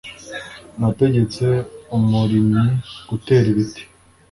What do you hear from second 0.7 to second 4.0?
nategetse umurimyi gutera ibiti